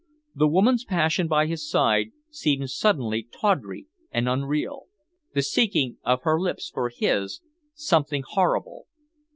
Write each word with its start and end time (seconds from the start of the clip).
The 0.33 0.47
woman's 0.47 0.83
passion 0.83 1.27
by 1.27 1.45
his 1.45 1.69
side 1.69 2.07
seemed 2.31 2.71
suddenly 2.71 3.27
tawdry 3.39 3.85
and 4.09 4.27
unreal, 4.27 4.85
the 5.35 5.43
seeking 5.43 5.99
of 6.03 6.23
her 6.23 6.39
lips 6.39 6.71
for 6.73 6.89
his 6.89 7.41
something 7.75 8.23
horrible. 8.27 8.87